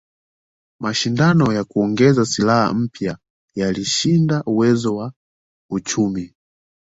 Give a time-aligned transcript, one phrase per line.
[0.79, 3.17] Mashindano ya kuongeza silaha mpya
[3.55, 5.13] yalishinda uwezo wa
[5.69, 6.33] uchumi